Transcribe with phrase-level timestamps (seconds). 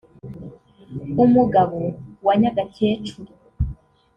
[1.23, 1.79] umugabo
[2.25, 3.21] wa Nyagakecuru